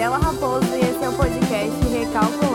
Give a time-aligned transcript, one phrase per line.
[0.00, 2.49] Gabriela Raposo e esse é o podcast Recalculando.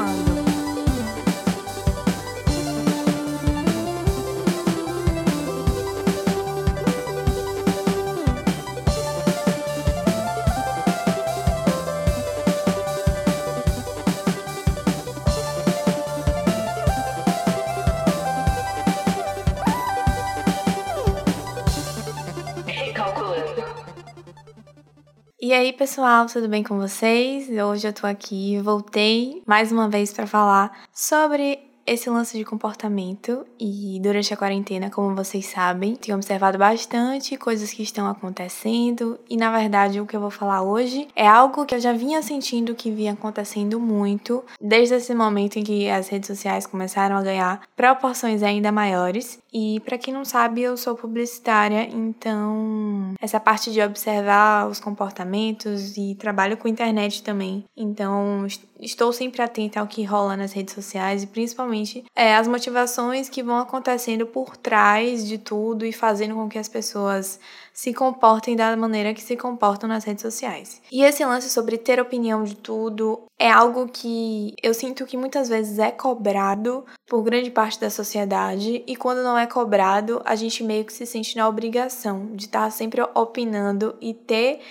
[25.56, 27.48] Aí, pessoal, tudo bem com vocês?
[27.50, 33.46] Hoje eu tô aqui, voltei mais uma vez para falar sobre esse lance de comportamento
[33.60, 39.38] e durante a quarentena, como vocês sabem, tenho observado bastante coisas que estão acontecendo e
[39.38, 42.74] na verdade o que eu vou falar hoje é algo que eu já vinha sentindo
[42.74, 47.62] que vinha acontecendo muito desde esse momento em que as redes sociais começaram a ganhar
[47.76, 49.40] proporções ainda maiores.
[49.58, 55.96] E para quem não sabe, eu sou publicitária, então essa parte de observar os comportamentos
[55.96, 57.64] e trabalho com internet também.
[57.74, 58.46] Então
[58.82, 63.42] estou sempre atenta ao que rola nas redes sociais e principalmente é, as motivações que
[63.42, 67.40] vão acontecendo por trás de tudo e fazendo com que as pessoas
[67.76, 70.82] se comportem da maneira que se comportam nas redes sociais.
[70.90, 75.50] E esse lance sobre ter opinião de tudo é algo que eu sinto que muitas
[75.50, 80.64] vezes é cobrado por grande parte da sociedade e quando não é cobrado, a gente
[80.64, 84.62] meio que se sente na obrigação de estar sempre opinando e ter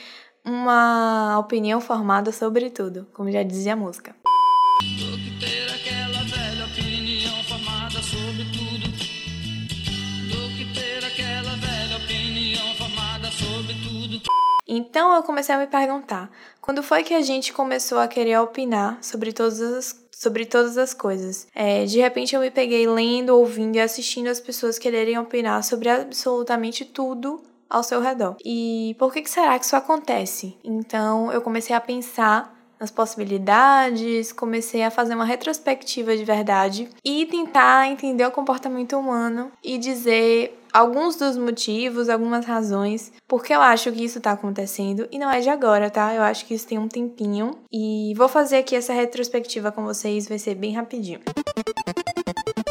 [0.43, 4.17] uma opinião formada sobre tudo, como já dizia a música.
[14.95, 18.97] Então eu comecei a me perguntar, quando foi que a gente começou a querer opinar
[19.03, 21.49] sobre todas as sobre todas as coisas.
[21.53, 25.89] É, de repente eu me peguei lendo, ouvindo e assistindo as pessoas quererem opinar sobre
[25.89, 28.37] absolutamente tudo ao seu redor.
[28.45, 30.57] E por que, que será que isso acontece?
[30.63, 37.27] Então eu comecei a pensar nas possibilidades, comecei a fazer uma retrospectiva de verdade e
[37.27, 43.93] tentar entender o comportamento humano e dizer alguns dos motivos, algumas razões porque eu acho
[43.93, 46.13] que isso tá acontecendo e não é de agora, tá?
[46.13, 50.29] Eu acho que isso tem um tempinho e vou fazer aqui essa retrospectiva com vocês,
[50.29, 51.21] vai ser bem rapidinho.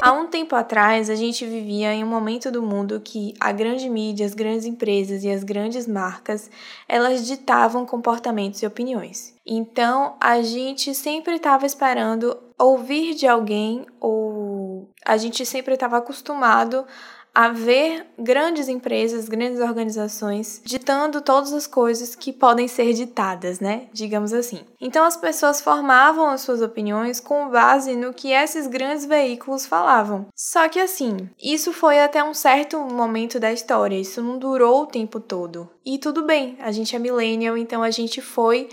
[0.02, 3.90] Há um tempo atrás, a gente vivia em um momento do mundo que a grande
[3.90, 6.52] mídia, as grandes empresas e as grandes marcas,
[6.90, 9.34] elas ditavam comportamentos e opiniões.
[9.46, 16.86] Então, a gente sempre estava esperando ouvir de alguém ou a gente sempre estava acostumado
[17.34, 23.88] a ver grandes empresas, grandes organizações ditando todas as coisas que podem ser ditadas, né?
[23.92, 24.62] Digamos assim.
[24.80, 30.28] Então as pessoas formavam as suas opiniões com base no que esses grandes veículos falavam.
[30.36, 34.88] Só que assim, isso foi até um certo momento da história, isso não durou o
[34.88, 35.70] tempo todo.
[35.86, 38.70] E tudo bem, a gente é millennial, então a gente foi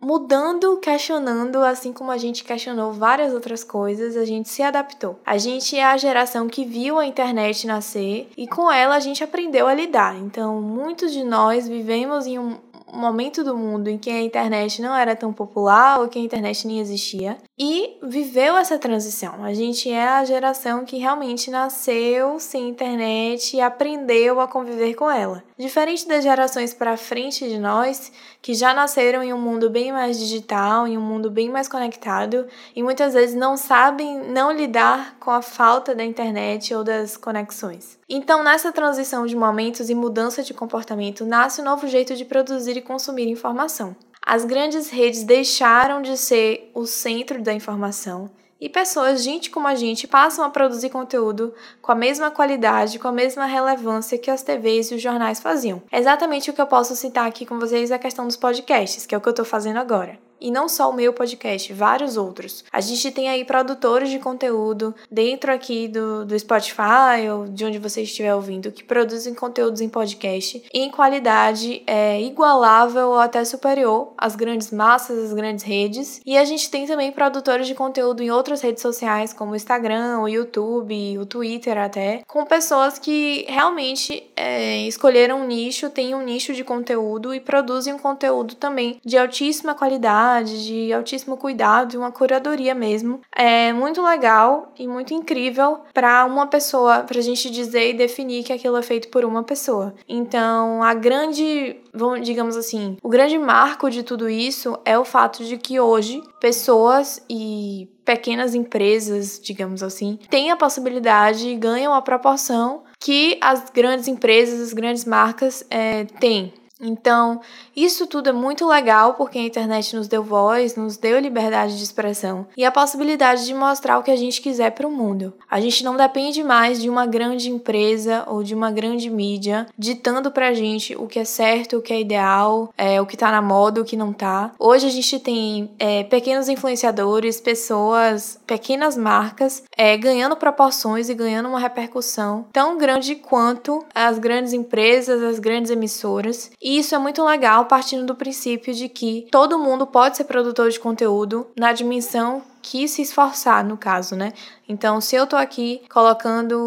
[0.00, 5.18] mudando, questionando, assim como a gente questionou várias outras coisas, a gente se adaptou.
[5.24, 9.24] A gente é a geração que viu a internet nascer e com ela a gente
[9.24, 10.16] aprendeu a lidar.
[10.16, 12.56] Então, muitos de nós vivemos em um
[12.92, 16.66] momento do mundo em que a internet não era tão popular ou que a internet
[16.66, 19.42] nem existia e viveu essa transição.
[19.42, 25.10] A gente é a geração que realmente nasceu sem internet e aprendeu a conviver com
[25.10, 25.42] ela.
[25.58, 28.12] Diferente das gerações para frente de nós,
[28.42, 32.46] que já nasceram em um mundo bem mais digital, em um mundo bem mais conectado
[32.74, 37.98] e muitas vezes não sabem não lidar com a falta da internet ou das conexões.
[38.08, 42.76] Então, nessa transição de momentos e mudança de comportamento, nasce um novo jeito de produzir
[42.76, 43.96] e consumir informação.
[44.26, 48.28] As grandes redes deixaram de ser o centro da informação
[48.60, 53.06] e pessoas, gente como a gente, passam a produzir conteúdo com a mesma qualidade, com
[53.06, 55.80] a mesma relevância que as TVs e os jornais faziam.
[55.92, 59.14] exatamente o que eu posso citar aqui com vocês é a questão dos podcasts, que
[59.14, 60.18] é o que eu estou fazendo agora.
[60.40, 62.64] E não só o meu podcast, vários outros.
[62.72, 67.78] A gente tem aí produtores de conteúdo dentro aqui do, do Spotify ou de onde
[67.78, 74.12] você estiver ouvindo que produzem conteúdos em podcast em qualidade é, igualável ou até superior
[74.18, 76.20] às grandes massas, às grandes redes.
[76.24, 80.20] E a gente tem também produtores de conteúdo em outras redes sociais, como o Instagram,
[80.20, 86.22] o YouTube, o Twitter até, com pessoas que realmente é, escolheram um nicho, têm um
[86.22, 91.94] nicho de conteúdo e produzem um conteúdo também de altíssima qualidade qualidade, de altíssimo cuidado
[91.94, 93.20] e uma curadoria mesmo.
[93.34, 98.42] É muito legal e muito incrível para uma pessoa, para a gente dizer e definir
[98.42, 99.94] que aquilo é feito por uma pessoa.
[100.08, 105.44] Então, a grande, vamos, digamos assim, o grande marco de tudo isso é o fato
[105.44, 112.02] de que hoje pessoas e pequenas empresas, digamos assim, têm a possibilidade e ganham a
[112.02, 117.40] proporção que as grandes empresas, as grandes marcas é, têm Então,
[117.74, 121.82] isso tudo é muito legal porque a internet nos deu voz, nos deu liberdade de
[121.82, 125.32] expressão e a possibilidade de mostrar o que a gente quiser para o mundo.
[125.50, 130.30] A gente não depende mais de uma grande empresa ou de uma grande mídia ditando
[130.30, 133.40] pra gente o que é certo, o que é ideal, é, o que tá na
[133.40, 134.52] moda, o que não tá.
[134.58, 141.48] Hoje a gente tem é, pequenos influenciadores, pessoas, pequenas marcas é, ganhando proporções e ganhando
[141.48, 146.50] uma repercussão tão grande quanto as grandes empresas, as grandes emissoras.
[146.66, 150.68] E isso é muito legal partindo do princípio de que todo mundo pode ser produtor
[150.68, 154.32] de conteúdo na dimensão que se esforçar, no caso, né?
[154.68, 156.58] Então, se eu tô aqui colocando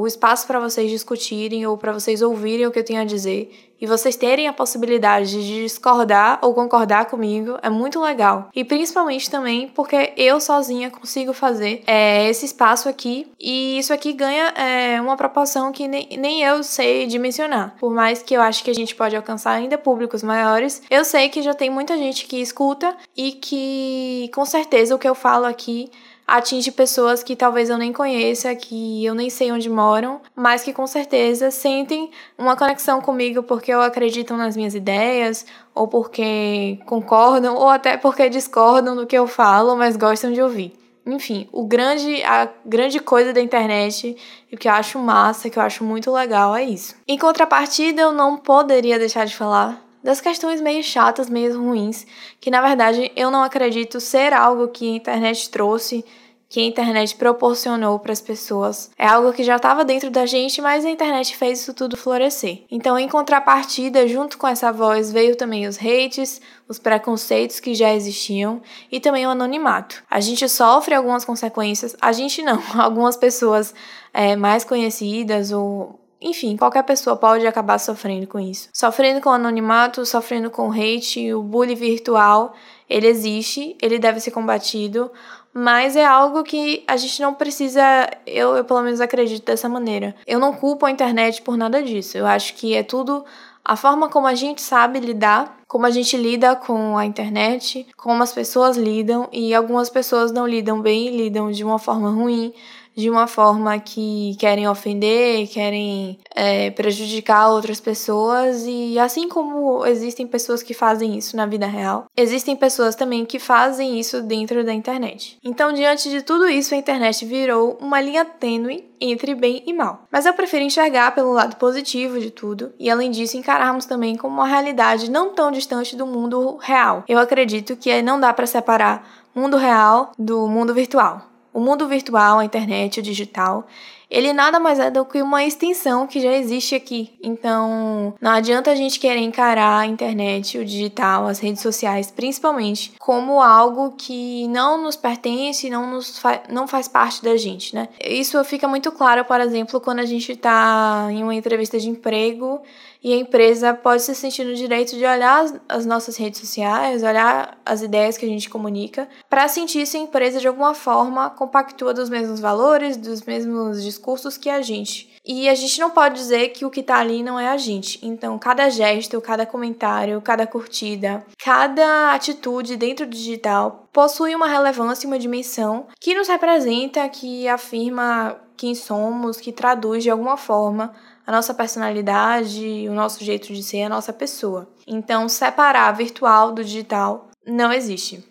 [0.00, 3.63] o espaço para vocês discutirem ou para vocês ouvirem o que eu tenho a dizer
[3.80, 8.48] e vocês terem a possibilidade de discordar ou concordar comigo, é muito legal.
[8.54, 14.12] E principalmente também porque eu sozinha consigo fazer é, esse espaço aqui e isso aqui
[14.12, 17.74] ganha é, uma proporção que nem, nem eu sei dimensionar.
[17.78, 21.28] Por mais que eu acho que a gente pode alcançar ainda públicos maiores, eu sei
[21.28, 25.44] que já tem muita gente que escuta e que com certeza o que eu falo
[25.44, 25.90] aqui
[26.26, 30.72] atinge pessoas que talvez eu nem conheça, que eu nem sei onde moram, mas que
[30.72, 35.44] com certeza sentem uma conexão comigo porque eu acreditam nas minhas ideias,
[35.74, 40.72] ou porque concordam, ou até porque discordam do que eu falo, mas gostam de ouvir.
[41.06, 44.16] Enfim, o grande, a grande coisa da internet
[44.50, 46.94] e que eu acho massa, que eu acho muito legal é isso.
[47.06, 52.06] Em contrapartida, eu não poderia deixar de falar das questões meio chatas, meio ruins,
[52.38, 56.04] que na verdade eu não acredito ser algo que a internet trouxe,
[56.46, 58.90] que a internet proporcionou para as pessoas.
[58.96, 62.62] É algo que já estava dentro da gente, mas a internet fez isso tudo florescer.
[62.70, 67.92] Então, em contrapartida, junto com essa voz, veio também os hates, os preconceitos que já
[67.92, 68.62] existiam
[68.92, 70.04] e também o anonimato.
[70.08, 73.74] A gente sofre algumas consequências, a gente não, algumas pessoas
[74.12, 78.68] é, mais conhecidas ou enfim, qualquer pessoa pode acabar sofrendo com isso.
[78.72, 82.54] Sofrendo com anonimato, sofrendo com hate, o bullying virtual,
[82.88, 85.10] ele existe, ele deve ser combatido,
[85.52, 87.82] mas é algo que a gente não precisa,
[88.26, 90.14] eu, eu pelo menos acredito dessa maneira.
[90.26, 92.18] Eu não culpo a internet por nada disso.
[92.18, 93.24] Eu acho que é tudo
[93.64, 98.22] a forma como a gente sabe lidar, como a gente lida com a internet, como
[98.22, 102.52] as pessoas lidam, e algumas pessoas não lidam bem, lidam de uma forma ruim,
[102.94, 110.26] de uma forma que querem ofender, querem é, prejudicar outras pessoas, e assim como existem
[110.26, 114.72] pessoas que fazem isso na vida real, existem pessoas também que fazem isso dentro da
[114.72, 115.38] internet.
[115.44, 120.04] Então, diante de tudo isso, a internet virou uma linha tênue entre bem e mal.
[120.10, 124.36] Mas eu prefiro enxergar pelo lado positivo de tudo e, além disso, encararmos também como
[124.36, 127.04] uma realidade não tão distante do mundo real.
[127.08, 131.33] Eu acredito que não dá para separar mundo real do mundo virtual.
[131.54, 133.66] O mundo virtual, a internet, o digital,
[134.10, 137.12] ele nada mais é do que uma extensão que já existe aqui.
[137.22, 142.92] Então, não adianta a gente querer encarar a internet, o digital, as redes sociais, principalmente,
[142.98, 147.88] como algo que não nos pertence, não, nos fa não faz parte da gente, né?
[148.04, 152.60] Isso fica muito claro, por exemplo, quando a gente está em uma entrevista de emprego
[153.04, 157.02] e a empresa pode se sentir no direito de olhar as, as nossas redes sociais,
[157.02, 161.28] olhar as ideias que a gente comunica, para sentir se a empresa de alguma forma
[161.28, 165.12] compactua dos mesmos valores, dos mesmos discursos que a gente.
[165.22, 167.98] E a gente não pode dizer que o que está ali não é a gente.
[168.02, 175.06] Então, cada gesto, cada comentário, cada curtida, cada atitude dentro do digital possui uma relevância
[175.06, 180.94] e uma dimensão que nos representa, que afirma quem somos, que traduz de alguma forma
[181.26, 184.68] a nossa personalidade, o nosso jeito de ser, a nossa pessoa.
[184.86, 188.24] Então, separar virtual do digital não existe.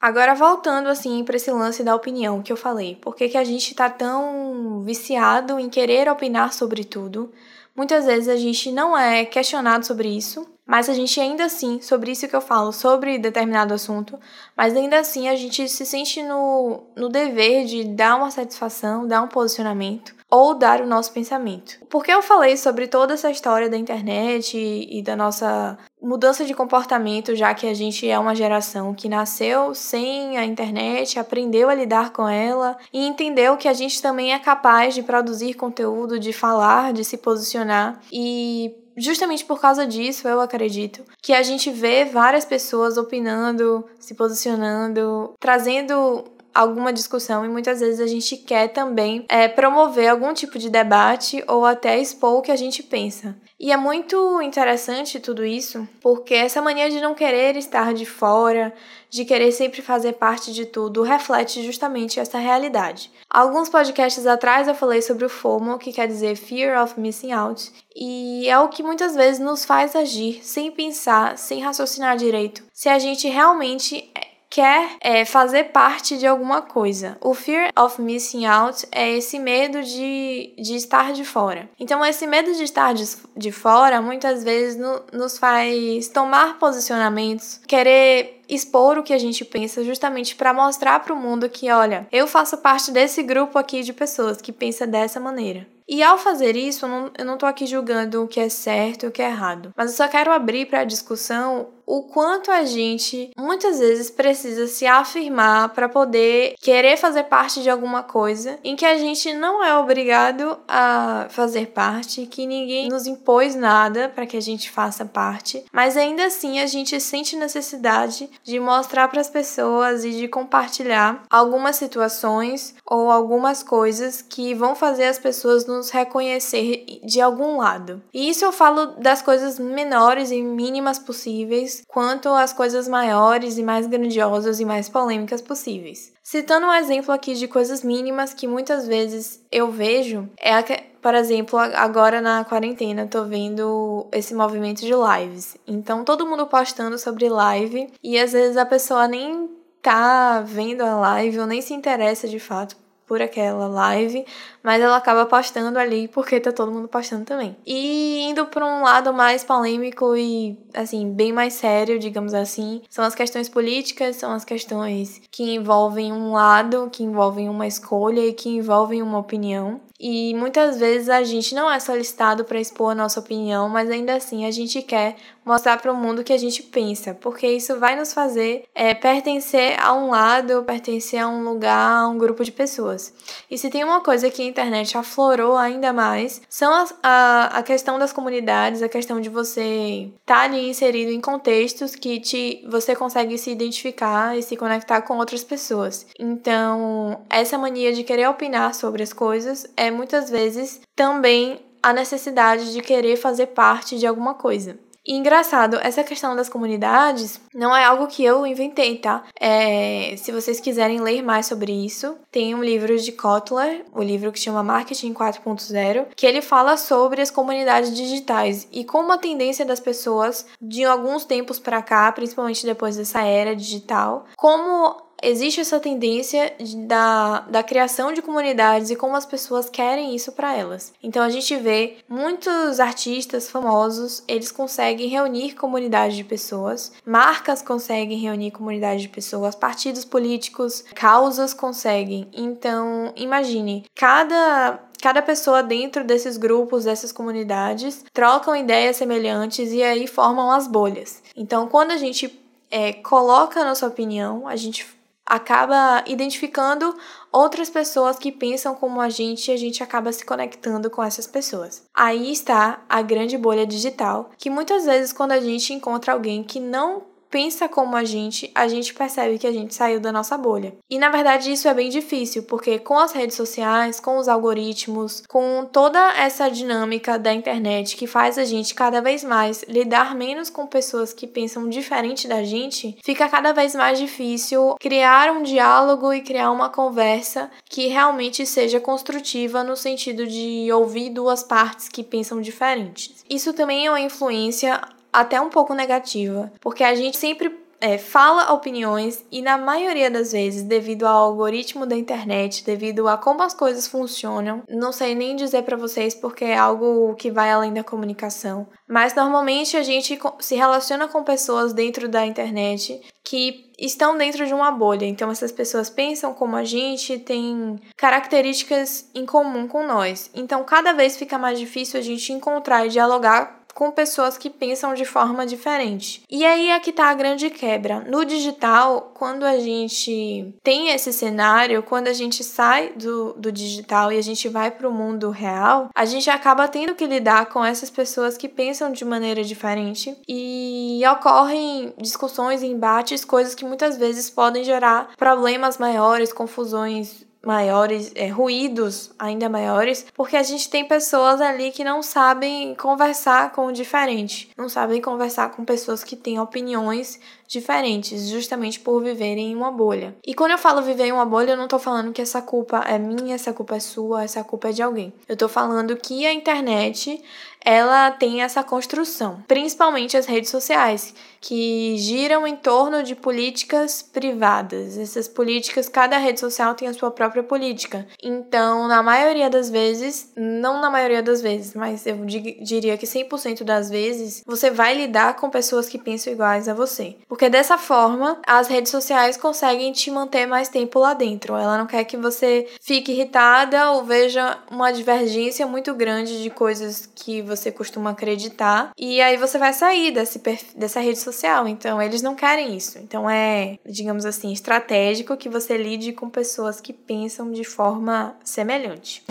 [0.00, 3.74] Agora voltando assim para esse lance da opinião que eu falei, por que, a gente
[3.74, 7.32] tá tão viciado em querer opinar sobre tudo?
[7.74, 12.12] Muitas vezes a gente não é questionado sobre isso, mas a gente ainda assim, sobre
[12.12, 14.18] isso que eu falo, sobre determinado assunto,
[14.56, 19.22] mas ainda assim a gente se sente no, no dever de dar uma satisfação, dar
[19.22, 21.78] um posicionamento ou dar o nosso pensamento.
[21.88, 26.54] Porque eu falei sobre toda essa história da internet e, e da nossa mudança de
[26.54, 31.74] comportamento, já que a gente é uma geração que nasceu sem a internet, aprendeu a
[31.74, 36.32] lidar com ela e entendeu que a gente também é capaz de produzir conteúdo, de
[36.32, 42.04] falar, de se posicionar e justamente por causa disso, eu acredito, que a gente vê
[42.04, 46.24] várias pessoas opinando, se posicionando, trazendo
[46.56, 51.44] alguma discussão e muitas vezes a gente quer também é, promover algum tipo de debate
[51.46, 53.36] ou até expor o que a gente pensa.
[53.58, 58.72] E é muito interessante tudo isso, porque essa mania de não querer estar de fora,
[59.08, 63.10] de querer sempre fazer parte de tudo, reflete justamente essa realidade.
[63.30, 67.72] Alguns podcasts atrás eu falei sobre o FOMO, que quer dizer Fear of Missing Out,
[67.94, 72.90] e é o que muitas vezes nos faz agir sem pensar, sem raciocinar direito, se
[72.90, 74.12] a gente realmente
[74.50, 77.16] quer é, fazer parte de alguma coisa.
[77.20, 81.68] O fear of missing out é esse medo de, de estar de fora.
[81.78, 83.04] Então, esse medo de estar de,
[83.36, 89.44] de fora muitas vezes no, nos faz tomar posicionamentos, querer expor o que a gente
[89.44, 93.82] pensa justamente para mostrar para o mundo que, olha, eu faço parte desse grupo aqui
[93.82, 95.66] de pessoas que pensa dessa maneira.
[95.88, 99.12] E ao fazer isso, eu não, tô aqui julgando o que é certo e o
[99.12, 103.30] que é errado, mas eu só quero abrir para a discussão o quanto a gente
[103.38, 108.84] muitas vezes precisa se afirmar para poder querer fazer parte de alguma coisa em que
[108.84, 114.36] a gente não é obrigado a fazer parte, que ninguém nos impôs nada para que
[114.36, 119.30] a gente faça parte, mas ainda assim a gente sente necessidade de mostrar para as
[119.30, 125.90] pessoas e de compartilhar algumas situações ou algumas coisas que vão fazer as pessoas nos
[125.90, 128.02] reconhecer de algum lado.
[128.12, 133.62] E isso eu falo das coisas menores e mínimas possíveis quanto às coisas maiores e
[133.62, 136.12] mais grandiosas e mais polêmicas possíveis.
[136.22, 140.76] Citando um exemplo aqui de coisas mínimas que muitas vezes eu vejo, é a que,
[141.00, 145.56] por exemplo, agora na quarentena eu tô vendo esse movimento de lives.
[145.66, 149.48] Então todo mundo postando sobre live e às vezes a pessoa nem
[149.80, 154.24] tá vendo a live ou nem se interessa de fato por aquela live,
[154.62, 157.56] mas ela acaba postando ali porque tá todo mundo postando também.
[157.64, 163.04] E indo para um lado mais polêmico e assim, bem mais sério, digamos assim, são
[163.04, 168.32] as questões políticas, são as questões que envolvem um lado, que envolvem uma escolha e
[168.32, 169.80] que envolvem uma opinião.
[169.98, 174.14] E muitas vezes a gente não é solicitado para expor a nossa opinião, mas ainda
[174.14, 177.78] assim a gente quer mostrar para o mundo o que a gente pensa, porque isso
[177.78, 182.44] vai nos fazer é, pertencer a um lado, pertencer a um lugar, a um grupo
[182.44, 183.14] de pessoas.
[183.48, 187.96] E se tem uma coisa que a internet aflorou ainda mais, são a, a, questão
[187.96, 192.96] das comunidades, a questão de você estar tá ali inserido em contextos que te, você
[192.96, 196.08] consegue se identificar e se conectar com outras pessoas.
[196.18, 202.72] Então, essa mania de querer opinar sobre as coisas é muitas vezes também a necessidade
[202.72, 204.78] de querer fazer parte de alguma coisa.
[205.06, 209.22] E engraçado, essa questão das comunidades não é algo que eu inventei, tá?
[209.38, 214.02] É, se vocês quiserem ler mais sobre isso, tem um livro de Kotler, o um
[214.02, 219.18] livro que chama Marketing 4.0, que ele fala sobre as comunidades digitais e como a
[219.18, 225.60] tendência das pessoas de alguns tempos para cá, principalmente depois dessa era digital, como existe
[225.60, 226.54] essa tendência
[226.86, 230.92] da, da criação de comunidades e como as pessoas querem isso para elas.
[231.02, 238.18] Então a gente vê muitos artistas famosos, eles conseguem reunir comunidades de pessoas, marcas conseguem
[238.18, 242.28] reunir comunidades de pessoas, partidos políticos, causas conseguem.
[242.32, 250.06] Então, imagine, cada cada pessoa dentro desses grupos, dessas comunidades, trocam ideias semelhantes e aí
[250.06, 251.22] formam as bolhas.
[251.36, 254.95] Então, quando a gente é, coloca a nossa opinião, a gente
[255.26, 256.96] acaba identificando
[257.32, 261.26] outras pessoas que pensam como a gente e a gente acaba se conectando com essas
[261.26, 261.82] pessoas.
[261.92, 266.60] Aí está a grande bolha digital, que muitas vezes quando a gente encontra alguém que
[266.60, 270.74] não pensa como a gente, a gente percebe que a gente saiu da nossa bolha.
[270.88, 275.22] E na verdade isso é bem difícil, porque com as redes sociais, com os algoritmos,
[275.28, 280.50] com toda essa dinâmica da internet que faz a gente cada vez mais lidar menos
[280.50, 286.12] com pessoas que pensam diferente da gente, fica cada vez mais difícil criar um diálogo
[286.12, 292.02] e criar uma conversa que realmente seja construtiva no sentido de ouvir duas partes que
[292.02, 293.24] pensam diferentes.
[293.28, 294.80] Isso também é uma influência
[295.12, 300.32] até um pouco negativa, porque a gente sempre é, fala opiniões e na maioria das
[300.32, 305.36] vezes, devido ao algoritmo da internet, devido a como as coisas funcionam, não sei nem
[305.36, 310.18] dizer para vocês porque é algo que vai além da comunicação, mas normalmente a gente
[310.40, 315.04] se relaciona com pessoas dentro da internet que estão dentro de uma bolha.
[315.04, 320.30] Então essas pessoas pensam como a gente, têm características em comum com nós.
[320.34, 324.94] Então cada vez fica mais difícil a gente encontrar e dialogar com pessoas que pensam
[324.94, 326.22] de forma diferente.
[326.30, 328.00] E aí é que tá a grande quebra.
[328.00, 334.10] No digital, quando a gente tem esse cenário, quando a gente sai do, do digital
[334.10, 337.62] e a gente vai para o mundo real, a gente acaba tendo que lidar com
[337.62, 344.30] essas pessoas que pensam de maneira diferente e ocorrem discussões, embates, coisas que muitas vezes
[344.30, 351.40] podem gerar problemas maiores, confusões maiores, é, ruídos ainda maiores, porque a gente tem pessoas
[351.40, 356.40] ali que não sabem conversar com o diferente, não sabem conversar com pessoas que têm
[356.40, 360.16] opiniões diferentes, justamente por viverem em uma bolha.
[360.26, 362.78] E quando eu falo viver em uma bolha, eu não tô falando que essa culpa
[362.86, 365.12] é minha, essa culpa é sua, essa culpa é de alguém.
[365.28, 367.22] Eu tô falando que a internet
[367.66, 374.96] ela tem essa construção, principalmente as redes sociais, que giram em torno de políticas privadas.
[374.96, 378.06] Essas políticas, cada rede social tem a sua própria política.
[378.22, 383.64] Então, na maioria das vezes, não na maioria das vezes, mas eu diria que 100%
[383.64, 387.16] das vezes, você vai lidar com pessoas que pensam iguais a você.
[387.36, 391.54] Porque dessa forma, as redes sociais conseguem te manter mais tempo lá dentro.
[391.54, 397.04] Ela não quer que você fique irritada ou veja uma divergência muito grande de coisas
[397.14, 398.90] que você costuma acreditar.
[398.96, 400.40] E aí você vai sair desse,
[400.74, 401.68] dessa rede social.
[401.68, 402.96] Então, eles não querem isso.
[403.00, 409.22] Então, é, digamos assim, estratégico que você lide com pessoas que pensam de forma semelhante.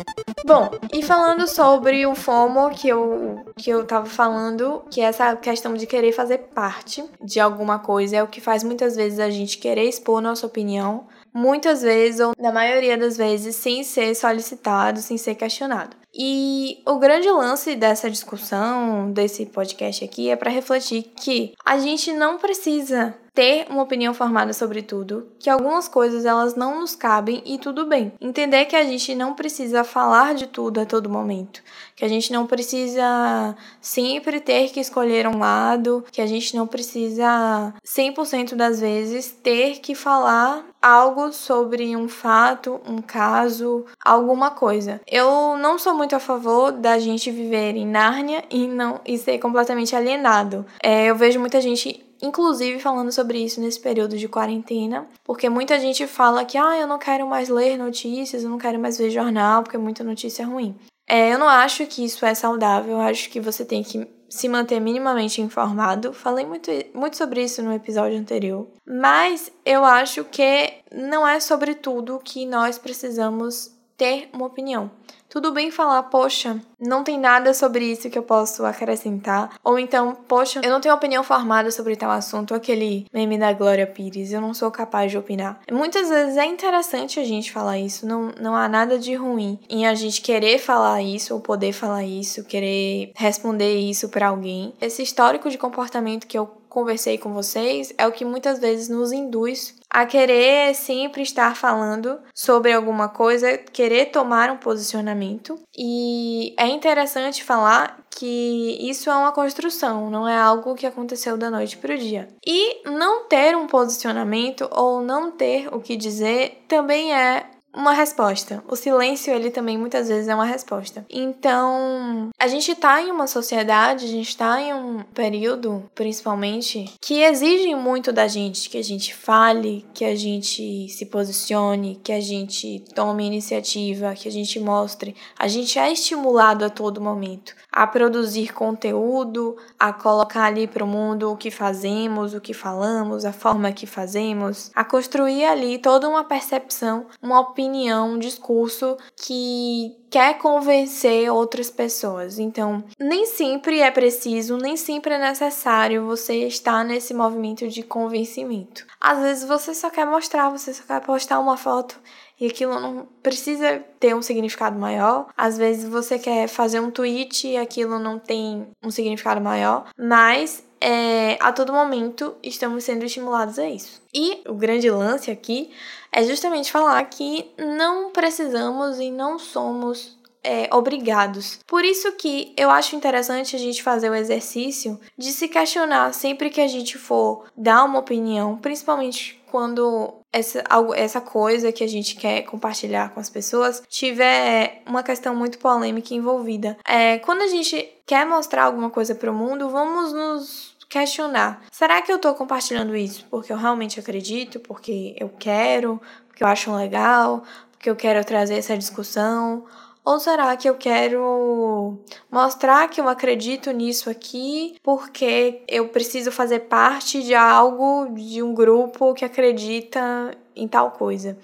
[0.46, 5.36] Bom, e falando sobre o FOMO que eu, que eu tava falando, que é essa
[5.36, 9.30] questão de querer fazer parte de alguma coisa é o que faz muitas vezes a
[9.30, 15.00] gente querer expor nossa opinião, muitas vezes, ou na maioria das vezes, sem ser solicitado,
[15.00, 15.96] sem ser questionado.
[16.14, 22.14] E o grande lance dessa discussão, desse podcast aqui, é para refletir que a gente
[22.14, 27.44] não precisa ter uma opinião formada sobre tudo, que algumas coisas elas não nos cabem
[27.46, 28.14] e tudo bem.
[28.22, 31.62] Entender que a gente não precisa falar de tudo a todo momento,
[31.96, 36.66] que a gente não precisa sempre ter que escolher um lado, que a gente não
[36.66, 45.02] precisa 100% das vezes ter que falar algo sobre um fato, um caso, alguma coisa.
[45.08, 49.40] Eu não sou muito a favor da gente viver em Nárnia e não e ser
[49.40, 50.66] completamente alienado.
[50.82, 55.80] É, eu vejo muita gente inclusive falando sobre isso nesse período de quarentena, porque muita
[55.80, 59.10] gente fala que ah, eu não quero mais ler notícias, eu não quero mais ver
[59.10, 60.76] jornal, porque muita notícia é ruim.
[61.08, 64.50] É, eu não acho que isso é saudável, eu acho que você tem que se
[64.50, 66.12] manter minimamente informado.
[66.14, 68.68] Falei muito, muito sobre isso no episódio anterior.
[68.86, 74.92] Mas eu acho que não é sobre tudo que nós precisamos ter uma opinião.
[75.36, 79.60] Tudo bem falar, poxa, não tem nada sobre isso que eu posso acrescentar.
[79.62, 83.86] Ou então, poxa, eu não tenho opinião formada sobre tal assunto, aquele meme da Glória
[83.86, 85.60] Pires, eu não sou capaz de opinar.
[85.70, 89.86] Muitas vezes é interessante a gente falar isso, não, não há nada de ruim em
[89.86, 94.74] a gente querer falar isso ou poder falar isso, querer responder isso para alguém.
[94.80, 99.14] Esse histórico de comportamento que eu conversei com vocês é o que muitas vezes nos
[99.14, 105.58] induz a querer sempre estar falando sobre alguma coisa, querer tomar um posicionamento.
[105.74, 111.50] E é interessante falar que isso é uma construção, não é algo que aconteceu da
[111.50, 112.28] noite para o dia.
[112.46, 118.64] E não ter um posicionamento ou não ter o que dizer também é uma resposta.
[118.68, 121.06] O silêncio, ele também muitas vezes é uma resposta.
[121.10, 127.22] Então, a gente tá em uma sociedade, a gente tá em um período, principalmente, que
[127.22, 132.22] exige muito da gente, que a gente fale, que a gente se posicione, que a
[132.22, 135.16] gente tome iniciativa, que a gente mostre.
[135.38, 140.88] A gente é estimulado a todo momento a produzir conteúdo, a colocar ali para o
[140.88, 146.08] mundo o que fazemos, o que falamos, a forma que fazemos, a construir ali toda
[146.08, 152.40] uma percepção, uma opinião, um discurso que quer convencer outras pessoas.
[152.40, 158.86] Então, nem sempre é preciso, nem sempre é necessário você estar nesse movimento de convencimento.
[159.00, 162.00] Às vezes você só quer mostrar, você só quer postar uma foto
[162.40, 165.28] e aquilo não precisa ter um significado maior.
[165.38, 170.65] Às vezes você quer fazer um tweet e aquilo não tem um significado maior, mas
[170.80, 174.02] é, a todo momento estamos sendo estimulados a isso.
[174.14, 175.72] E o grande lance aqui
[176.12, 181.60] é justamente falar que não precisamos e não somos é, obrigados.
[181.66, 186.52] Por isso que eu acho interessante a gente fazer o exercício de se questionar sempre
[186.52, 190.62] que a gente for dar uma opinião, principalmente quando essa,
[190.98, 196.14] essa coisa que a gente quer compartilhar com as pessoas tiver uma questão muito polêmica
[196.14, 196.78] envolvida.
[196.86, 202.02] É, quando a gente quer mostrar alguma coisa para o mundo, vamos nos questionar: será
[202.02, 206.76] que eu estou compartilhando isso porque eu realmente acredito, porque eu quero, porque eu acho
[206.76, 207.42] legal,
[207.72, 209.64] porque eu quero trazer essa discussão?
[210.06, 211.98] Ou será que eu quero
[212.32, 218.54] mostrar que eu acredito nisso aqui porque eu preciso fazer parte de algo, de um
[218.54, 221.36] grupo que acredita em tal coisa?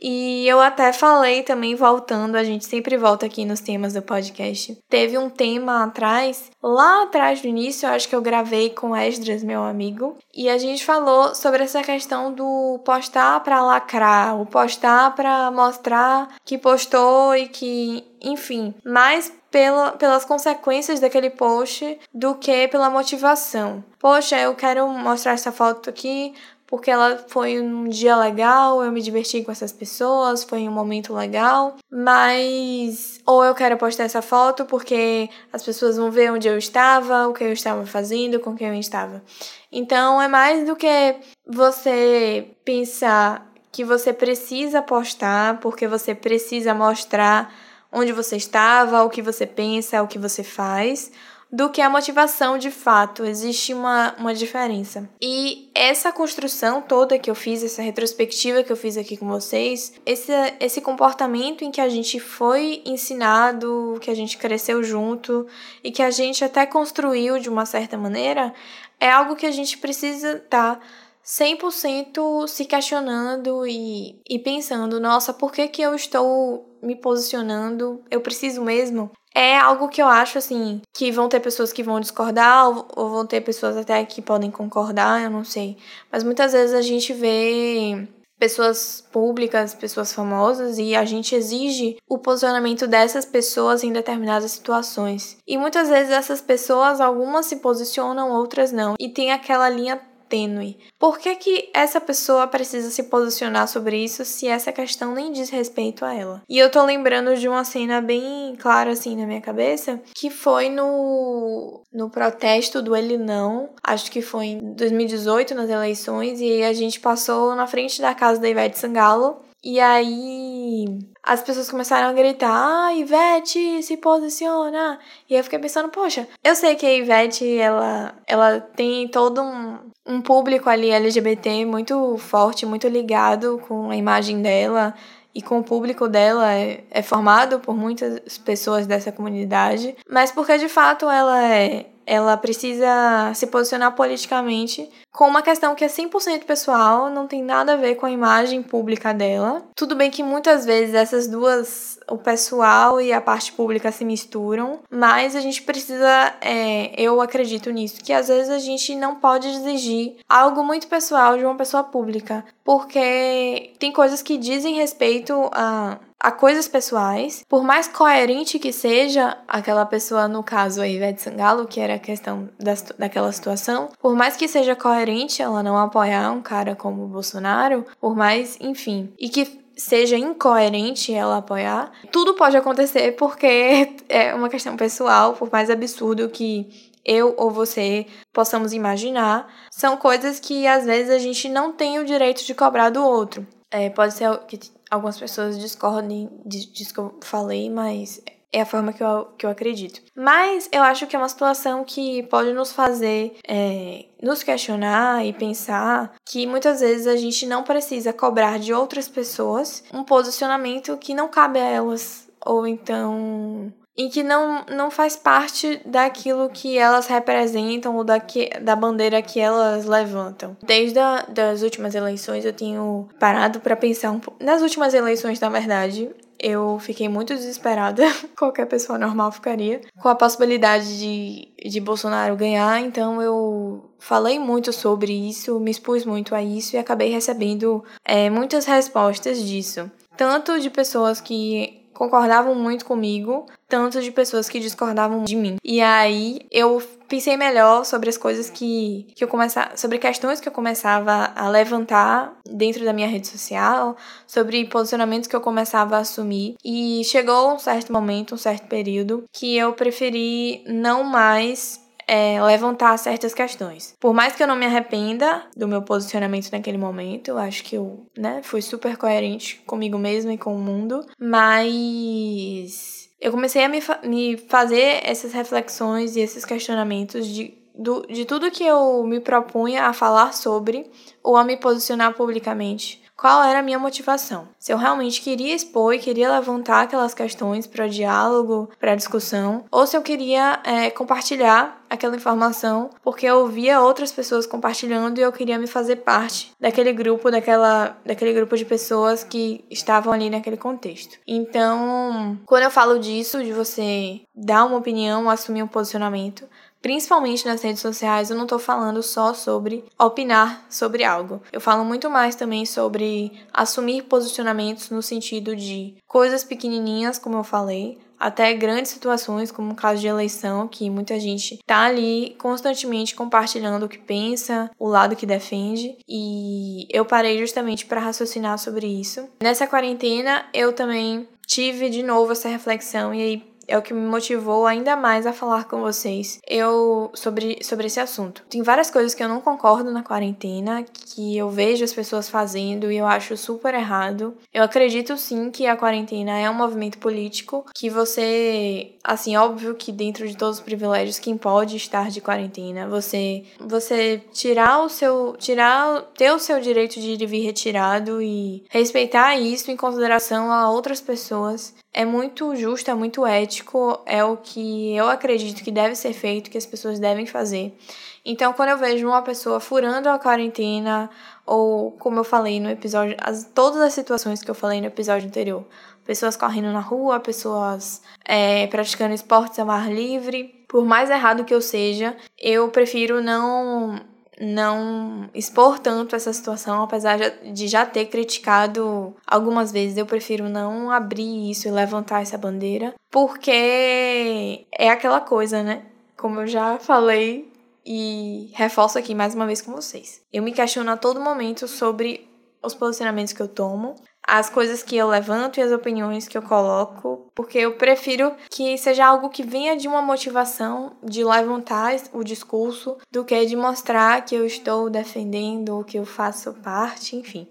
[0.00, 4.78] E eu até falei também, voltando, a gente sempre volta aqui nos temas do podcast.
[4.88, 9.42] Teve um tema atrás, lá atrás do início, eu acho que eu gravei com Esdras,
[9.42, 15.14] meu amigo, e a gente falou sobre essa questão do postar para lacrar, o postar
[15.14, 22.68] para mostrar que postou e que, enfim, mais pela, pelas consequências daquele post do que
[22.68, 23.82] pela motivação.
[23.98, 26.34] Poxa, eu quero mostrar essa foto aqui
[26.66, 31.14] porque ela foi um dia legal, eu me diverti com essas pessoas, foi um momento
[31.14, 36.58] legal, mas ou eu quero postar essa foto porque as pessoas vão ver onde eu
[36.58, 39.22] estava, o que eu estava fazendo, com quem eu estava.
[39.70, 47.54] Então é mais do que você pensar que você precisa postar porque você precisa mostrar
[47.92, 51.12] onde você estava, o que você pensa, o que você faz
[51.50, 53.24] do que a motivação de fato.
[53.24, 55.08] Existe uma, uma diferença.
[55.20, 59.92] E essa construção toda que eu fiz, essa retrospectiva que eu fiz aqui com vocês,
[60.04, 65.46] esse, esse comportamento em que a gente foi ensinado, que a gente cresceu junto
[65.82, 68.52] e que a gente até construiu de uma certa maneira,
[68.98, 70.76] é algo que a gente precisa estar.
[70.76, 70.80] Tá
[71.26, 78.00] 100% se questionando e, e pensando, nossa, por que, que eu estou me posicionando?
[78.08, 79.10] Eu preciso mesmo?
[79.36, 83.26] É algo que eu acho assim, que vão ter pessoas que vão discordar ou, vão
[83.26, 85.76] ter pessoas até que podem concordar, eu não sei.
[86.10, 92.16] Mas muitas vezes a gente vê pessoas públicas, pessoas famosas e a gente exige o
[92.16, 95.36] posicionamento dessas pessoas em determinadas situações.
[95.46, 98.94] E muitas vezes essas pessoas, algumas se posicionam, outras não.
[98.98, 100.78] E tem aquela linha tênue.
[100.98, 105.50] Por que, que essa pessoa precisa se posicionar sobre isso se essa questão nem diz
[105.50, 106.42] respeito a ela?
[106.48, 110.68] E eu tô lembrando de uma cena bem clara assim na minha cabeça, que foi
[110.68, 116.72] no no protesto do Ele Não, acho que foi em 2018 nas eleições, e a
[116.72, 120.84] gente passou na frente da casa da Ivete Sangalo e aí
[121.24, 124.96] as pessoas começaram a gritar: Ah, Ivete, se posiciona!
[125.28, 129.76] E eu fiquei pensando, poxa, eu sei que a Ivete ela, ela tem todo um,
[130.06, 134.94] um público ali LGBT muito forte, muito ligado com a imagem dela
[135.34, 140.58] e com o público dela é, é formado por muitas pessoas dessa comunidade, mas porque
[140.58, 146.44] de fato ela é ela precisa se posicionar politicamente com uma questão que é 100%
[146.44, 149.64] pessoal, não tem nada a ver com a imagem pública dela.
[149.74, 154.80] Tudo bem que muitas vezes essas duas, o pessoal e a parte pública se misturam,
[154.90, 159.48] mas a gente precisa, é, eu acredito nisso, que às vezes a gente não pode
[159.48, 165.98] exigir algo muito pessoal de uma pessoa pública, porque tem coisas que dizem respeito a
[166.26, 171.68] a coisas pessoais, por mais coerente que seja aquela pessoa, no caso a Ivete Sangalo,
[171.68, 176.32] que era a questão das, daquela situação, por mais que seja coerente ela não apoiar
[176.32, 182.34] um cara como o Bolsonaro, por mais, enfim, e que seja incoerente ela apoiar, tudo
[182.34, 188.72] pode acontecer porque é uma questão pessoal, por mais absurdo que eu ou você possamos
[188.72, 193.04] imaginar, são coisas que às vezes a gente não tem o direito de cobrar do
[193.04, 193.46] outro.
[193.70, 194.58] É, pode ser que
[194.90, 198.22] algumas pessoas discordem disso que eu falei, mas
[198.52, 200.00] é a forma que eu, que eu acredito.
[200.14, 205.32] Mas eu acho que é uma situação que pode nos fazer é, nos questionar e
[205.32, 211.14] pensar que muitas vezes a gente não precisa cobrar de outras pessoas um posicionamento que
[211.14, 212.26] não cabe a elas.
[212.44, 218.50] Ou então e que não, não faz parte daquilo que elas representam ou da, que,
[218.60, 220.56] da bandeira que elas levantam.
[220.62, 224.42] Desde a, das últimas eleições eu tenho parado para pensar um pouco.
[224.44, 228.04] Nas últimas eleições, na verdade, eu fiquei muito desesperada,
[228.36, 234.72] qualquer pessoa normal ficaria, com a possibilidade de, de Bolsonaro ganhar, então eu falei muito
[234.72, 239.90] sobre isso, me expus muito a isso e acabei recebendo é, muitas respostas disso.
[240.16, 245.56] Tanto de pessoas que concordavam muito comigo, tanto de pessoas que discordavam de mim.
[245.64, 250.48] E aí eu pensei melhor sobre as coisas que, que eu começava, sobre questões que
[250.48, 256.00] eu começava a levantar dentro da minha rede social, sobre posicionamentos que eu começava a
[256.00, 256.56] assumir.
[256.64, 262.96] E chegou um certo momento, um certo período, que eu preferi não mais é, levantar
[262.98, 263.94] certas questões.
[264.00, 267.76] Por mais que eu não me arrependa do meu posicionamento naquele momento, eu acho que
[267.76, 273.68] eu né, fui super coerente comigo mesma e com o mundo, mas eu comecei a
[273.68, 279.02] me, fa me fazer essas reflexões e esses questionamentos de, do, de tudo que eu
[279.04, 280.90] me propunha a falar sobre
[281.22, 284.48] ou a me posicionar publicamente qual era a minha motivação.
[284.58, 289.86] Se eu realmente queria expor e queria levantar aquelas questões para diálogo, para discussão, ou
[289.86, 295.32] se eu queria é, compartilhar aquela informação porque eu via outras pessoas compartilhando e eu
[295.32, 300.56] queria me fazer parte daquele grupo, daquela, daquele grupo de pessoas que estavam ali naquele
[300.56, 301.18] contexto.
[301.26, 306.44] Então, quando eu falo disso, de você dar uma opinião, assumir um posicionamento,
[306.86, 311.42] principalmente nas redes sociais, eu não tô falando só sobre opinar sobre algo.
[311.50, 317.42] Eu falo muito mais também sobre assumir posicionamentos no sentido de coisas pequenininhas, como eu
[317.42, 323.16] falei, até grandes situações, como o caso de eleição, que muita gente tá ali constantemente
[323.16, 328.86] compartilhando o que pensa, o lado que defende, e eu parei justamente para raciocinar sobre
[328.86, 329.28] isso.
[329.42, 334.06] Nessa quarentena, eu também tive de novo essa reflexão e aí é o que me
[334.06, 338.42] motivou ainda mais a falar com vocês eu sobre, sobre esse assunto.
[338.48, 342.90] Tem várias coisas que eu não concordo na quarentena, que eu vejo as pessoas fazendo
[342.90, 344.36] e eu acho super errado.
[344.52, 349.92] Eu acredito sim que a quarentena é um movimento político, que você, assim, óbvio que
[349.92, 355.34] dentro de todos os privilégios, quem pode estar de quarentena, você você tirar o seu
[355.38, 360.50] tirar ter o seu direito de ir e vir retirado e respeitar isso em consideração
[360.50, 365.72] a outras pessoas é muito justo, é muito ético, é o que eu acredito que
[365.72, 367.74] deve ser feito, que as pessoas devem fazer.
[368.22, 371.08] Então, quando eu vejo uma pessoa furando a quarentena,
[371.46, 375.26] ou como eu falei no episódio, as, todas as situações que eu falei no episódio
[375.26, 375.64] anterior,
[376.04, 381.54] pessoas correndo na rua, pessoas é, praticando esportes ao ar livre, por mais errado que
[381.54, 383.98] eu seja, eu prefiro não
[384.40, 387.18] não expor tanto essa situação, apesar
[387.52, 392.94] de já ter criticado algumas vezes, eu prefiro não abrir isso e levantar essa bandeira,
[393.10, 395.82] porque é aquela coisa, né?
[396.16, 397.50] Como eu já falei
[397.84, 400.20] e reforço aqui mais uma vez com vocês.
[400.32, 402.28] Eu me questiono a todo momento sobre
[402.62, 403.94] os posicionamentos que eu tomo,
[404.26, 408.76] as coisas que eu levanto e as opiniões que eu coloco, porque eu prefiro que
[408.76, 414.24] seja algo que venha de uma motivação de levantar o discurso do que de mostrar
[414.24, 417.46] que eu estou defendendo ou que eu faço parte, enfim.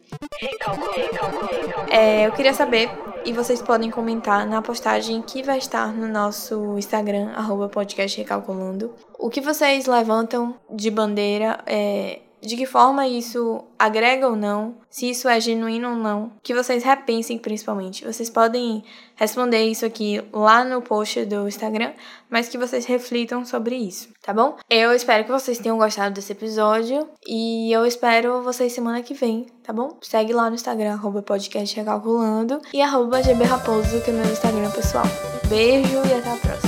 [1.90, 2.90] É, eu queria saber,
[3.24, 8.94] e vocês podem comentar na postagem que vai estar no nosso Instagram, arroba podcast recalculando,
[9.18, 15.10] o que vocês levantam de bandeira é, de que forma isso agrega ou não, se
[15.10, 18.06] isso é genuíno ou não, que vocês repensem principalmente.
[18.06, 18.84] Vocês podem
[19.16, 21.94] responder isso aqui lá no post do Instagram,
[22.30, 24.58] mas que vocês reflitam sobre isso, tá bom?
[24.70, 29.48] Eu espero que vocês tenham gostado desse episódio e eu espero vocês semana que vem,
[29.64, 29.98] tá bom?
[30.02, 35.06] Segue lá no Instagram, arroba podcast recalculando e arroba gbraposo, que é meu Instagram pessoal.
[35.48, 36.65] Beijo e até a próxima.